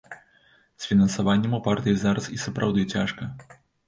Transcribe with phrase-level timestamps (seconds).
[0.85, 3.29] З фінансаваннем у партыі зараз і сапраўды цяжка.